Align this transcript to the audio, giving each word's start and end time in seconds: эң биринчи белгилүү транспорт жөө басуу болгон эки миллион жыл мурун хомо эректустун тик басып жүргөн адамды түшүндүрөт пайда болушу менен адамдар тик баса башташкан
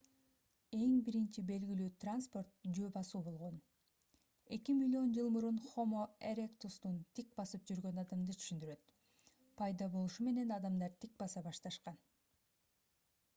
эң 0.75 0.93
биринчи 1.07 1.41
белгилүү 1.49 1.89
транспорт 2.03 2.65
жөө 2.77 2.87
басуу 2.95 3.21
болгон 3.27 3.59
эки 4.57 4.75
миллион 4.79 5.11
жыл 5.19 5.29
мурун 5.37 5.59
хомо 5.67 6.07
эректустун 6.31 6.97
тик 7.21 7.37
басып 7.41 7.69
жүргөн 7.73 8.03
адамды 8.07 8.37
түшүндүрөт 8.41 8.89
пайда 9.63 9.91
болушу 10.01 10.27
менен 10.33 10.55
адамдар 10.61 10.97
тик 11.05 11.15
баса 11.25 11.45
башташкан 11.53 12.05